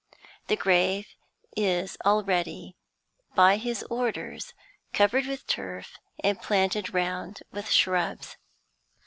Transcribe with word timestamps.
The 0.47 0.55
grave 0.55 1.09
is 1.55 1.95
already, 2.03 2.75
by 3.35 3.57
his 3.57 3.83
orders, 3.83 4.55
covered 4.93 5.27
with 5.27 5.45
turf, 5.45 5.99
and 6.23 6.41
planted 6.41 6.91
round 6.91 7.43
with 7.51 7.69
shrubs. 7.69 8.35